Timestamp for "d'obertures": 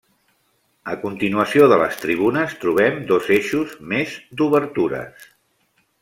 4.41-5.29